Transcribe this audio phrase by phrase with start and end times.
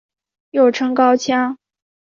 [0.49, 1.59] 又称高腔。